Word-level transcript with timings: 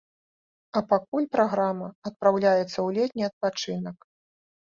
А 0.79 0.81
пакуль 0.93 1.25
праграма 1.35 1.87
адпраўляецца 2.11 2.73
ў 2.73 2.97
летні 3.01 3.23
адпачынак. 3.29 3.97